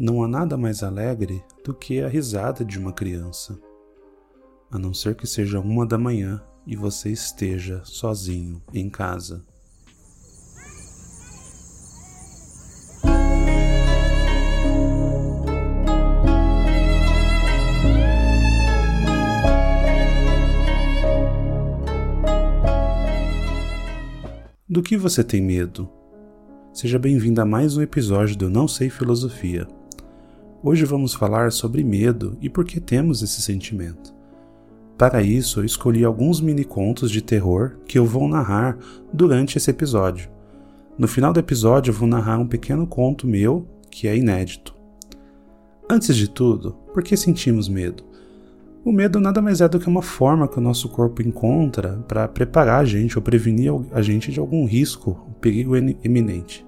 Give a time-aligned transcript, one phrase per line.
[0.00, 3.58] Não há nada mais alegre do que a risada de uma criança,
[4.70, 9.44] a não ser que seja uma da manhã e você esteja sozinho em casa.
[24.68, 25.90] Do que você tem medo?
[26.72, 29.66] Seja bem-vindo a mais um episódio do Não Sei Filosofia.
[30.60, 34.12] Hoje vamos falar sobre medo e por que temos esse sentimento.
[34.98, 38.76] Para isso, eu escolhi alguns mini contos de terror que eu vou narrar
[39.12, 40.28] durante esse episódio.
[40.98, 44.74] No final do episódio, eu vou narrar um pequeno conto meu que é inédito.
[45.88, 48.02] Antes de tudo, por que sentimos medo?
[48.84, 52.26] O medo nada mais é do que uma forma que o nosso corpo encontra para
[52.26, 56.66] preparar a gente ou prevenir a gente de algum risco, perigo iminente.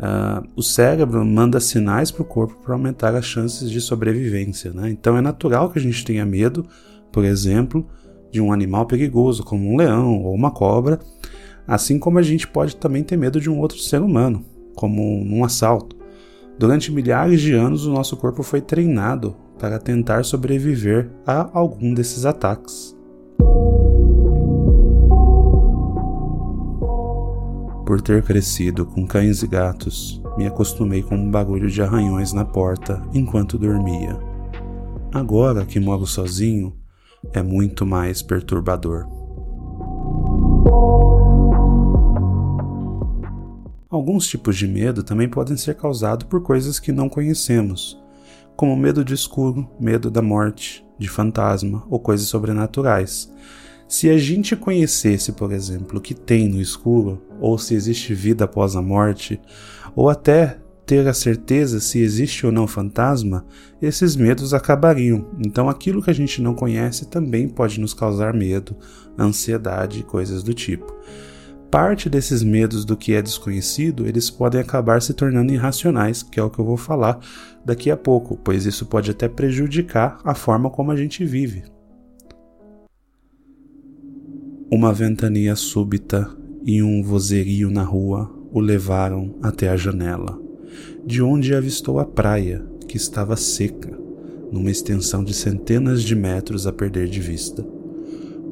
[0.00, 4.72] Uh, o cérebro manda sinais para o corpo para aumentar as chances de sobrevivência.
[4.72, 4.88] Né?
[4.90, 6.64] Então é natural que a gente tenha medo,
[7.12, 7.86] por exemplo,
[8.32, 10.98] de um animal perigoso, como um leão ou uma cobra,
[11.66, 14.42] assim como a gente pode também ter medo de um outro ser humano,
[14.74, 15.96] como um assalto.
[16.58, 22.24] Durante milhares de anos, o nosso corpo foi treinado para tentar sobreviver a algum desses
[22.24, 22.96] ataques.
[27.90, 32.44] Por ter crescido com cães e gatos, me acostumei com um barulho de arranhões na
[32.44, 34.16] porta enquanto dormia.
[35.12, 36.72] Agora que moro sozinho,
[37.32, 39.08] é muito mais perturbador.
[43.90, 48.00] Alguns tipos de medo também podem ser causados por coisas que não conhecemos,
[48.54, 53.28] como medo de escuro, medo da morte, de fantasma ou coisas sobrenaturais.
[53.90, 58.44] Se a gente conhecesse, por exemplo, o que tem no escuro, ou se existe vida
[58.44, 59.40] após a morte,
[59.96, 63.44] ou até ter a certeza se existe ou não fantasma,
[63.82, 65.28] esses medos acabariam.
[65.44, 68.76] Então, aquilo que a gente não conhece também pode nos causar medo,
[69.18, 70.96] ansiedade e coisas do tipo.
[71.68, 76.42] Parte desses medos do que é desconhecido, eles podem acabar se tornando irracionais, que é
[76.44, 77.18] o que eu vou falar
[77.64, 81.64] daqui a pouco, pois isso pode até prejudicar a forma como a gente vive.
[84.72, 86.30] Uma ventania súbita
[86.64, 90.40] e um vozerio na rua o levaram até a janela,
[91.04, 93.98] de onde avistou a praia, que estava seca,
[94.52, 97.66] numa extensão de centenas de metros a perder de vista.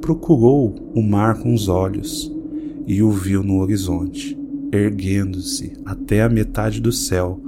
[0.00, 2.28] Procurou o mar com os olhos
[2.84, 4.36] e o viu no horizonte,
[4.72, 7.40] erguendo-se até a metade do céu,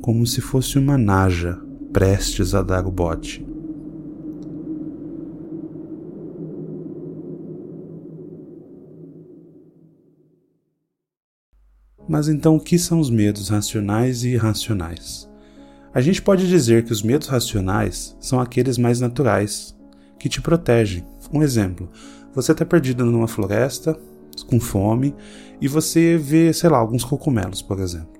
[0.00, 1.60] como se fosse uma naja
[1.92, 3.44] prestes a dar o bote.
[12.08, 15.28] Mas então o que são os medos racionais e irracionais?
[15.92, 19.74] A gente pode dizer que os medos racionais são aqueles mais naturais,
[20.18, 21.04] que te protegem.
[21.32, 21.88] Um exemplo:
[22.34, 23.98] você está perdido numa floresta,
[24.46, 25.14] com fome,
[25.60, 28.16] e você vê, sei lá, alguns cogumelos, por exemplo.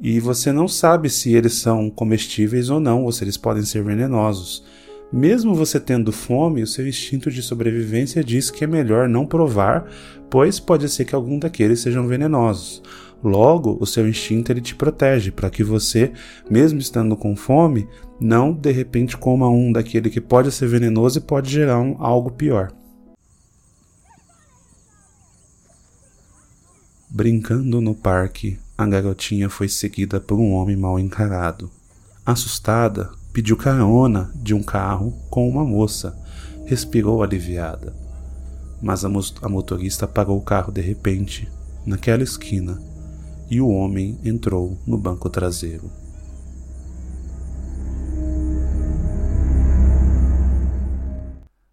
[0.00, 3.82] E você não sabe se eles são comestíveis ou não, ou se eles podem ser
[3.82, 4.64] venenosos.
[5.12, 9.90] Mesmo você tendo fome, o seu instinto de sobrevivência diz que é melhor não provar,
[10.28, 12.82] pois pode ser que algum daqueles sejam venenosos.
[13.24, 16.12] Logo, o seu instinto ele te protege para que você,
[16.48, 17.88] mesmo estando com fome,
[18.20, 22.30] não de repente coma um daquele que pode ser venenoso e pode gerar um, algo
[22.30, 22.70] pior.
[27.10, 31.70] Brincando no parque, a garotinha foi seguida por um homem mal encarado.
[32.24, 36.12] Assustada, pediu carona de um carro com uma moça.
[36.66, 37.94] Respirou aliviada.
[38.82, 39.08] Mas a,
[39.42, 41.48] a motorista parou o carro de repente,
[41.86, 42.82] naquela esquina,
[43.48, 45.88] e o homem entrou no banco traseiro.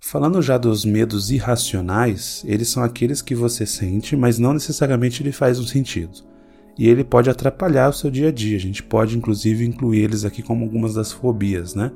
[0.00, 5.30] Falando já dos medos irracionais, eles são aqueles que você sente, mas não necessariamente ele
[5.30, 6.31] faz um sentido
[6.78, 8.56] e ele pode atrapalhar o seu dia a dia.
[8.56, 11.92] A gente pode inclusive incluir eles aqui como algumas das fobias, né?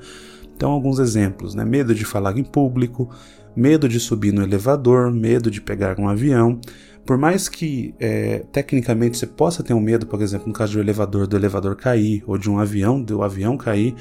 [0.57, 1.65] Então, alguns exemplos, né?
[1.65, 3.11] Medo de falar em público,
[3.55, 6.61] medo de subir no elevador, medo de pegar um avião.
[7.05, 10.81] Por mais que é, tecnicamente você possa ter um medo, por exemplo, no caso do
[10.81, 13.95] elevador, do elevador cair, ou de um avião, do avião cair,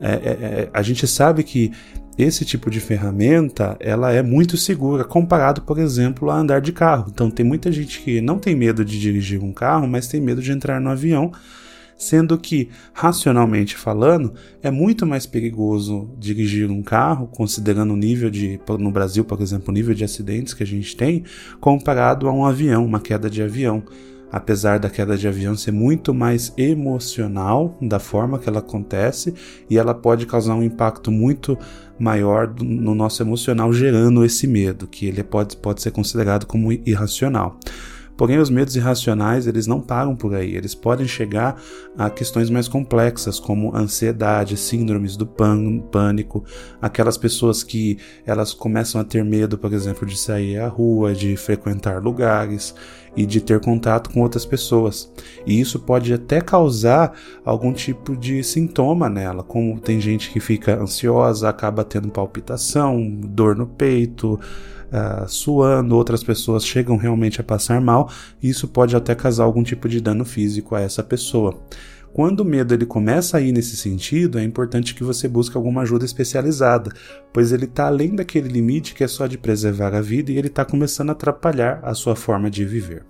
[0.00, 1.72] é, é, é a gente sabe que
[2.18, 7.06] esse tipo de ferramenta ela é muito segura comparado, por exemplo, a andar de carro.
[7.14, 10.42] Então tem muita gente que não tem medo de dirigir um carro, mas tem medo
[10.42, 11.30] de entrar no avião,
[11.96, 18.60] sendo que racionalmente falando é muito mais perigoso dirigir um carro, considerando o nível de
[18.80, 21.22] no Brasil, por exemplo, o nível de acidentes que a gente tem,
[21.60, 23.84] comparado a um avião, uma queda de avião.
[24.30, 29.34] Apesar da queda de avião ser muito mais emocional da forma que ela acontece
[29.68, 31.58] e ela pode causar um impacto muito
[31.98, 37.58] maior no nosso emocional, gerando esse medo, que ele pode, pode ser considerado como irracional.
[38.18, 41.56] Porém, os medos irracionais, eles não param por aí, eles podem chegar
[41.96, 46.44] a questões mais complexas, como ansiedade, síndromes do pânico,
[46.82, 51.36] aquelas pessoas que elas começam a ter medo, por exemplo, de sair à rua, de
[51.36, 52.74] frequentar lugares
[53.16, 55.12] e de ter contato com outras pessoas.
[55.46, 57.12] E isso pode até causar
[57.44, 63.54] algum tipo de sintoma nela, como tem gente que fica ansiosa, acaba tendo palpitação, dor
[63.54, 64.40] no peito,
[64.92, 68.10] uh, suando, outras pessoas chegam realmente a passar mal,
[68.42, 71.58] e isso pode até causar algum tipo de dano físico a essa pessoa.
[72.12, 75.82] Quando o medo ele começa a ir nesse sentido, é importante que você busque alguma
[75.82, 76.90] ajuda especializada,
[77.32, 80.48] pois ele está além daquele limite que é só de preservar a vida e ele
[80.48, 83.04] está começando a atrapalhar a sua forma de viver.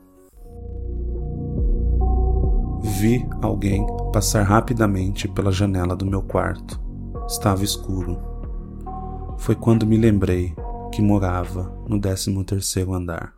[3.01, 6.81] Vi alguém passar rapidamente pela janela do meu quarto.
[7.27, 8.19] Estava escuro.
[9.39, 10.55] Foi quando me lembrei
[10.93, 13.35] que morava no 13º andar.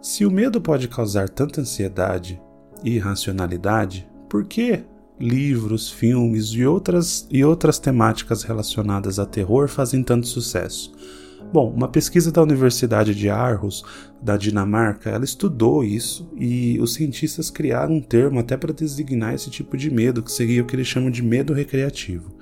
[0.00, 2.40] Se o medo pode causar tanta ansiedade
[2.82, 4.84] e irracionalidade, por que
[5.20, 10.92] livros, filmes e outras, e outras temáticas relacionadas a terror fazem tanto sucesso?
[11.52, 13.84] Bom, uma pesquisa da Universidade de Aarhus,
[14.22, 19.50] da Dinamarca, ela estudou isso e os cientistas criaram um termo até para designar esse
[19.50, 22.34] tipo de medo, que seria o que eles chamam de medo recreativo.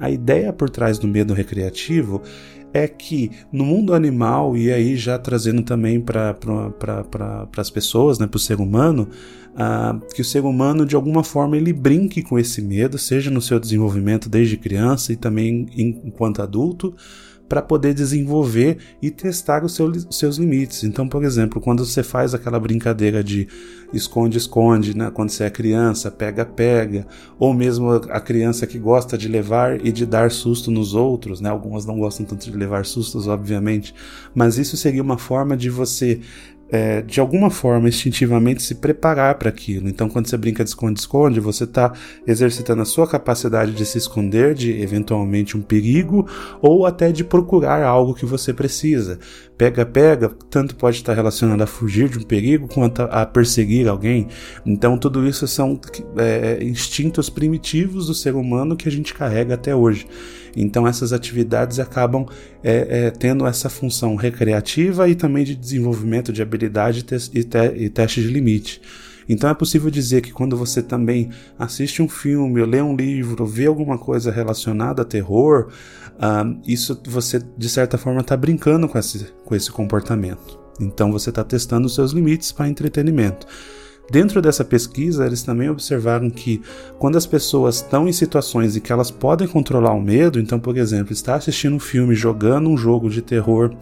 [0.00, 2.22] A ideia por trás do medo recreativo
[2.72, 8.26] é que no mundo animal, e aí já trazendo também para pra, as pessoas, né,
[8.26, 9.08] para o ser humano,
[9.52, 13.42] uh, que o ser humano de alguma forma ele brinque com esse medo, seja no
[13.42, 16.94] seu desenvolvimento desde criança e também enquanto adulto,
[17.50, 20.84] para poder desenvolver e testar os seus, seus limites.
[20.84, 23.48] Então, por exemplo, quando você faz aquela brincadeira de
[23.92, 25.10] esconde-esconde, né?
[25.12, 27.08] quando você é criança, pega-pega,
[27.40, 31.50] ou mesmo a criança que gosta de levar e de dar susto nos outros, né?
[31.50, 33.92] algumas não gostam tanto de levar sustos, obviamente,
[34.32, 36.20] mas isso seria uma forma de você
[36.70, 39.88] é, de alguma forma, instintivamente se preparar para aquilo.
[39.88, 41.92] Então, quando você brinca de esconde-esconde, você está
[42.26, 46.26] exercitando a sua capacidade de se esconder de eventualmente um perigo
[46.62, 49.18] ou até de procurar algo que você precisa.
[49.58, 54.28] Pega-pega, tanto pode estar relacionado a fugir de um perigo quanto a perseguir alguém.
[54.64, 55.78] Então, tudo isso são
[56.16, 60.06] é, instintos primitivos do ser humano que a gente carrega até hoje.
[60.56, 62.26] Então essas atividades acabam
[62.62, 67.88] é, é, tendo essa função recreativa e também de desenvolvimento de habilidade e, te e
[67.88, 68.80] teste de limite.
[69.28, 73.66] Então é possível dizer que quando você também assiste um filme, lê um livro, vê
[73.66, 75.68] alguma coisa relacionada a terror,
[76.16, 80.58] uh, isso você de certa forma está brincando com esse, com esse comportamento.
[80.80, 83.46] Então você está testando os seus limites para entretenimento.
[84.10, 86.60] Dentro dessa pesquisa, eles também observaram que
[86.98, 90.76] quando as pessoas estão em situações em que elas podem controlar o medo, então, por
[90.76, 93.72] exemplo, está assistindo um filme, jogando um jogo de terror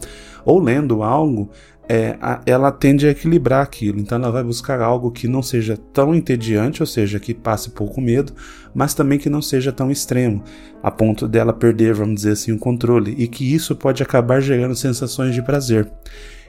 [0.45, 1.49] ou lendo algo,
[1.89, 3.99] é, a, ela tende a equilibrar aquilo.
[3.99, 7.99] Então, ela vai buscar algo que não seja tão entediante, ou seja, que passe pouco
[7.99, 8.31] medo,
[8.71, 10.43] mas também que não seja tão extremo,
[10.83, 14.75] a ponto dela perder, vamos dizer assim, o controle, e que isso pode acabar gerando
[14.75, 15.89] sensações de prazer.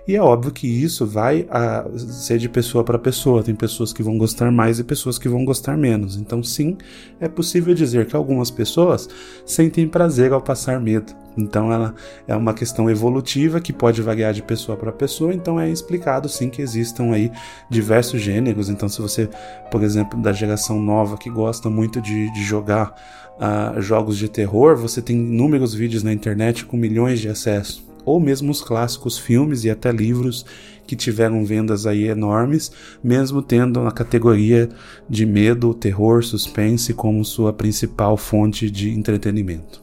[0.06, 3.42] E é óbvio que isso vai a, ser de pessoa para pessoa.
[3.42, 6.16] Tem pessoas que vão gostar mais e pessoas que vão gostar menos.
[6.16, 6.76] Então, sim,
[7.20, 9.08] é possível dizer que algumas pessoas
[9.44, 11.12] sentem prazer ao passar medo.
[11.36, 11.94] Então, ela
[12.26, 15.32] é uma questão evolutiva que pode variar de pessoa para pessoa.
[15.32, 17.30] Então, é explicado sim que existam aí
[17.68, 18.68] diversos gêneros.
[18.68, 19.28] Então, se você,
[19.70, 22.94] por exemplo, da geração nova que gosta muito de, de jogar
[23.36, 28.20] uh, jogos de terror, você tem inúmeros vídeos na internet com milhões de acessos ou
[28.20, 30.44] mesmo os clássicos filmes e até livros
[30.86, 34.68] que tiveram vendas aí enormes, mesmo tendo a categoria
[35.08, 39.82] de medo, terror, suspense como sua principal fonte de entretenimento.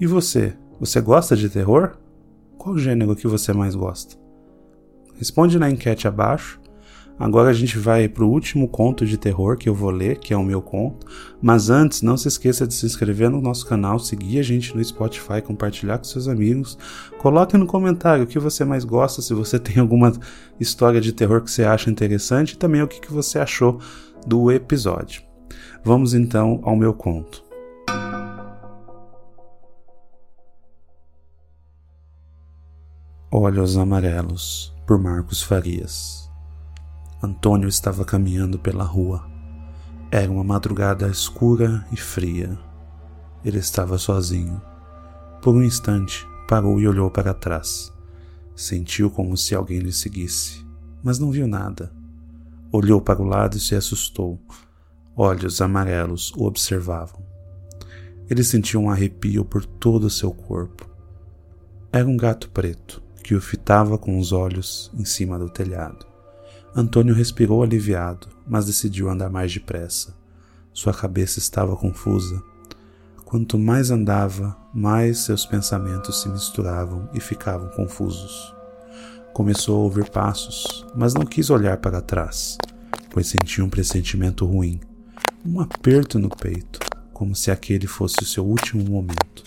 [0.00, 0.54] E você?
[0.80, 1.98] Você gosta de terror?
[2.56, 4.16] Qual gênero que você mais gosta?
[5.18, 6.60] Responde na enquete abaixo
[7.18, 10.32] Agora a gente vai para o último conto de terror que eu vou ler, que
[10.32, 11.06] é o meu conto.
[11.42, 14.84] Mas antes, não se esqueça de se inscrever no nosso canal, seguir a gente no
[14.84, 16.78] Spotify, compartilhar com seus amigos.
[17.18, 20.12] Coloque no comentário o que você mais gosta, se você tem alguma
[20.60, 23.80] história de terror que você acha interessante e também o que você achou
[24.24, 25.22] do episódio.
[25.84, 27.42] Vamos então ao meu conto.
[33.30, 36.27] Olhos Amarelos, por Marcos Farias.
[37.20, 39.28] Antônio estava caminhando pela rua.
[40.08, 42.56] Era uma madrugada escura e fria.
[43.44, 44.62] Ele estava sozinho.
[45.42, 47.92] Por um instante, parou e olhou para trás.
[48.54, 50.64] Sentiu como se alguém lhe seguisse,
[51.02, 51.92] mas não viu nada.
[52.70, 54.40] Olhou para o lado e se assustou.
[55.16, 57.20] Olhos amarelos o observavam.
[58.30, 60.88] Ele sentiu um arrepio por todo o seu corpo.
[61.90, 66.07] Era um gato preto que o fitava com os olhos em cima do telhado.
[66.74, 70.14] Antônio respirou aliviado, mas decidiu andar mais depressa.
[70.72, 72.42] Sua cabeça estava confusa.
[73.24, 78.54] Quanto mais andava, mais seus pensamentos se misturavam e ficavam confusos.
[79.32, 82.58] Começou a ouvir passos, mas não quis olhar para trás,
[83.10, 84.80] pois sentia um pressentimento ruim,
[85.44, 86.78] um aperto no peito,
[87.12, 89.44] como se aquele fosse o seu último momento.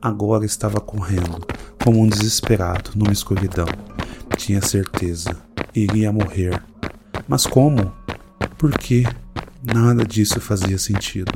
[0.00, 1.46] Agora estava correndo,
[1.82, 3.68] como um desesperado, numa escuridão.
[4.36, 5.36] Tinha certeza,
[5.74, 6.62] iria morrer.
[7.28, 7.92] Mas como?
[8.58, 9.04] Por quê?
[9.62, 11.32] Nada disso fazia sentido.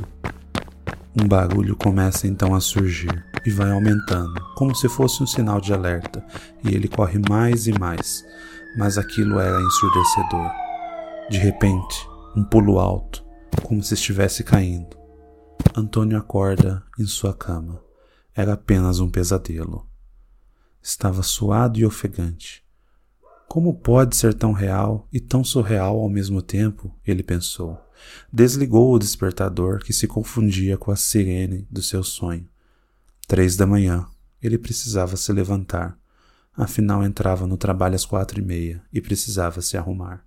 [1.17, 5.71] Um barulho começa então a surgir e vai aumentando, como se fosse um sinal de
[5.71, 6.25] alerta,
[6.63, 8.25] e ele corre mais e mais,
[8.77, 10.51] mas aquilo era ensurdecedor.
[11.29, 13.23] De repente, um pulo alto,
[13.63, 14.97] como se estivesse caindo.
[15.75, 17.81] Antônio acorda em sua cama.
[18.33, 19.87] Era apenas um pesadelo.
[20.81, 22.64] Estava suado e ofegante.
[23.47, 26.93] Como pode ser tão real e tão surreal ao mesmo tempo?
[27.05, 27.79] Ele pensou.
[28.31, 32.47] Desligou o despertador que se confundia com a sirene do seu sonho.
[33.27, 34.05] Três da manhã.
[34.41, 35.97] Ele precisava se levantar.
[36.55, 40.25] Afinal, entrava no trabalho às quatro e meia e precisava se arrumar.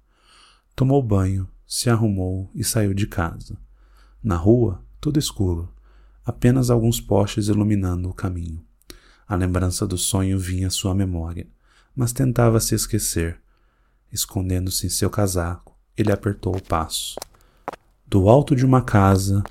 [0.75, 3.59] Tomou banho, se arrumou e saiu de casa.
[4.23, 5.73] Na rua, tudo escuro,
[6.25, 8.65] apenas alguns postes iluminando o caminho.
[9.27, 11.47] A lembrança do sonho vinha à sua memória,
[11.99, 13.41] mas tentava se esquecer.
[14.13, 17.17] Escondendo-se em seu casaco, ele apertou o passo.
[18.07, 19.43] Do alto de uma casa,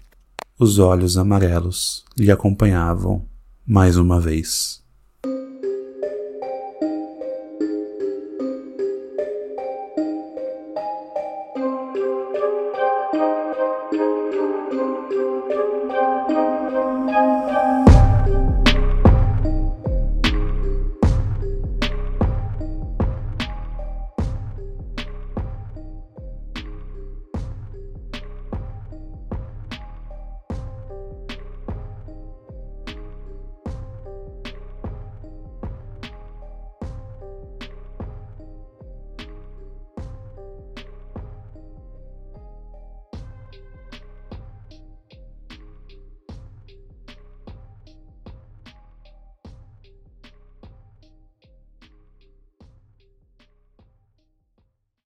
[0.58, 3.28] os olhos amarelos lhe acompanhavam
[3.66, 4.82] mais uma vez.